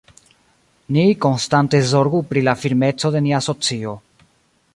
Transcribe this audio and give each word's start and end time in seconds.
Ni 0.95 1.03
konstante 1.25 1.83
zorgu 1.91 2.23
pri 2.33 2.43
la 2.49 2.57
firmeco 2.63 3.13
de 3.17 3.23
nia 3.27 3.41
asocio. 3.45 3.95